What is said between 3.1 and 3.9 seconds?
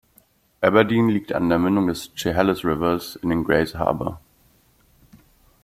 in den Grays